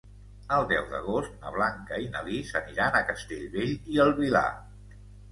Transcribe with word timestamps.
El 0.55 0.63
deu 0.69 0.85
d'agost 0.93 1.33
na 1.41 1.51
Blanca 1.57 1.99
i 2.05 2.07
na 2.15 2.23
Lis 2.29 2.53
aniran 2.59 2.97
a 2.99 3.01
Castellbell 3.09 3.75
i 3.97 4.01
el 4.07 4.15
Vilar. 4.21 4.43